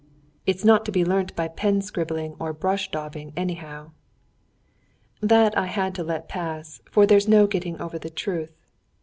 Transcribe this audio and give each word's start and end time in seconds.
"It 0.47 0.55
is 0.55 0.65
not 0.65 0.83
to 0.85 0.91
be 0.91 1.05
learnt 1.05 1.35
by 1.35 1.47
pen 1.47 1.79
scribbling 1.83 2.35
or 2.39 2.53
brush 2.53 2.89
daubing, 2.89 3.33
anyhow." 3.37 3.91
That 5.21 5.55
I 5.55 5.67
had 5.67 5.93
to 5.93 6.03
let 6.03 6.27
pass, 6.27 6.81
for 6.89 7.05
there's 7.05 7.27
no 7.27 7.45
getting 7.45 7.79
over 7.79 7.99
the 7.99 8.09
truth. 8.09 8.57